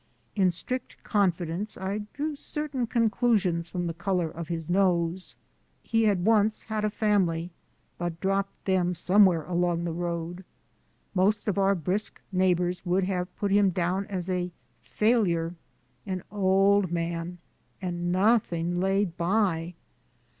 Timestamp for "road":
9.91-10.43